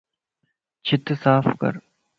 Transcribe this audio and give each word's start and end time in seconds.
ڇتَ 0.85 1.05
صاف 1.23 1.45
ڪَر 1.61 1.73